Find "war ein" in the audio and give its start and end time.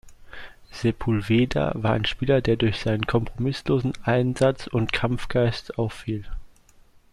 1.75-2.05